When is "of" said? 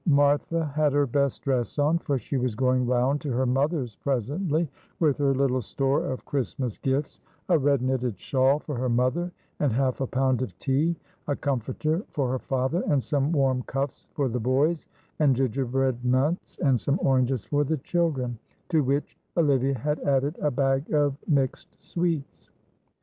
6.07-6.25, 10.41-10.57, 20.91-21.15